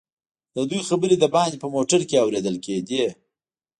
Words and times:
ددوئ 0.55 0.81
خبرې 0.89 1.15
دباندې 1.23 1.57
په 1.63 1.67
موټر 1.75 2.01
کې 2.09 2.21
اورېدل 2.23 2.55
کېدې. 2.65 3.05